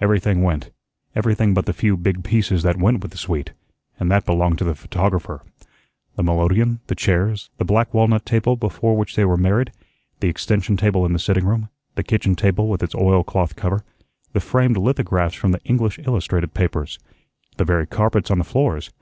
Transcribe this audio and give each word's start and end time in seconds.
Everything 0.00 0.44
went 0.44 0.70
everything 1.16 1.52
but 1.52 1.66
the 1.66 1.72
few 1.72 1.96
big 1.96 2.22
pieces 2.22 2.62
that 2.62 2.76
went 2.76 3.02
with 3.02 3.10
the 3.10 3.18
suite, 3.18 3.50
and 3.98 4.08
that 4.08 4.24
belonged 4.24 4.56
to 4.58 4.62
the 4.64 4.76
photographer. 4.76 5.42
The 6.14 6.22
melodeon, 6.22 6.78
the 6.86 6.94
chairs, 6.94 7.50
the 7.58 7.64
black 7.64 7.92
walnut 7.92 8.24
table 8.24 8.54
before 8.54 8.96
which 8.96 9.16
they 9.16 9.24
were 9.24 9.36
married, 9.36 9.72
the 10.20 10.28
extension 10.28 10.76
table 10.76 11.04
in 11.04 11.12
the 11.12 11.18
sitting 11.18 11.44
room, 11.44 11.70
the 11.96 12.04
kitchen 12.04 12.36
table 12.36 12.68
with 12.68 12.84
its 12.84 12.94
oilcloth 12.94 13.56
cover, 13.56 13.82
the 14.32 14.38
framed 14.38 14.76
lithographs 14.76 15.34
from 15.34 15.50
the 15.50 15.64
English 15.64 15.98
illustrated 15.98 16.54
papers, 16.54 17.00
the 17.56 17.64
very 17.64 17.84
carpets 17.84 18.30
on 18.30 18.38
the 18.38 18.44
floors. 18.44 18.92